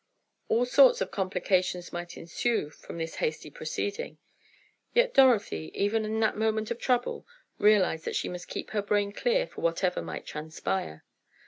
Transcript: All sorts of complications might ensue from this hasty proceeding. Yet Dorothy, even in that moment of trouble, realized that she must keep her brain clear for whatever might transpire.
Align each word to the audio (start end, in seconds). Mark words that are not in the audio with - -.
All 0.47 0.65
sorts 0.65 0.99
of 0.99 1.11
complications 1.11 1.93
might 1.93 2.17
ensue 2.17 2.71
from 2.71 2.97
this 2.97 3.17
hasty 3.17 3.51
proceeding. 3.51 4.17
Yet 4.95 5.13
Dorothy, 5.13 5.69
even 5.75 6.05
in 6.05 6.19
that 6.21 6.35
moment 6.35 6.71
of 6.71 6.79
trouble, 6.79 7.27
realized 7.59 8.05
that 8.05 8.15
she 8.15 8.27
must 8.27 8.47
keep 8.47 8.71
her 8.71 8.81
brain 8.81 9.11
clear 9.11 9.45
for 9.45 9.61
whatever 9.61 10.01
might 10.01 10.25
transpire. 10.25 11.05